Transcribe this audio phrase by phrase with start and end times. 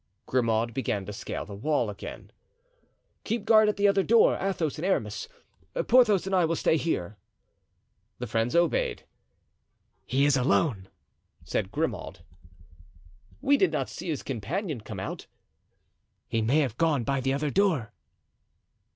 [0.25, 2.31] Grimaud began to scale the wall again.
[3.23, 5.27] "Keep guard at the other door, Athos and Aramis.
[5.87, 7.17] Porthos and I will stay here."
[8.17, 9.03] The friends obeyed.
[10.07, 10.89] "He is alone,"
[11.43, 12.21] said Grimaud.
[13.41, 15.27] "We did not see his companion come out."
[16.27, 17.93] "He may have gone by the other door."